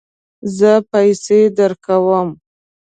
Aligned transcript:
زه 0.57 0.71
پیسې 0.91 1.39
درکوم 1.57 2.29